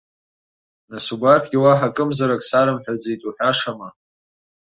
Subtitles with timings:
[0.89, 3.89] Нас убарҭгьы уаҳа акымзаракы сарымҳәаӡеит уҳәашама?